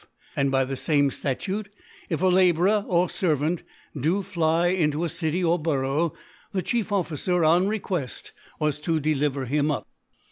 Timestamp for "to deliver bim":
8.79-9.69